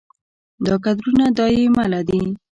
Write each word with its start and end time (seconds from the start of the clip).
دا 0.65 0.75
کدرونه 0.83 1.25
دا 1.37 1.45
يې 1.55 1.65
مله 1.77 2.01
دي 2.09 2.21